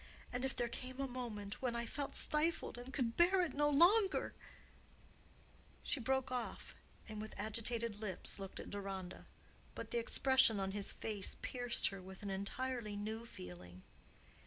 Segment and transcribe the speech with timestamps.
[0.33, 3.69] And if there came a moment when I felt stifled and could bear it no
[3.69, 4.33] longer——"
[5.83, 6.73] She broke off,
[7.07, 9.27] and with agitated lips looked at Deronda,
[9.75, 13.83] but the expression on his face pierced her with an entirely new feeling.